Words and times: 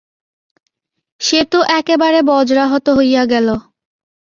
সে 1.21 1.39
তো 1.51 1.59
একেবারে 1.79 2.19
বজ্রাহত 2.21 2.85
হইয়া 2.89 3.23
গেল। 3.25 3.47